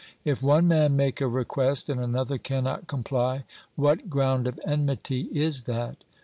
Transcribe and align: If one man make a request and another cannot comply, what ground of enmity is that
If 0.25 0.41
one 0.41 0.67
man 0.67 0.95
make 0.95 1.21
a 1.21 1.27
request 1.27 1.87
and 1.87 2.01
another 2.01 2.39
cannot 2.39 2.87
comply, 2.87 3.43
what 3.75 4.09
ground 4.09 4.47
of 4.47 4.59
enmity 4.65 5.29
is 5.31 5.65
that 5.65 5.97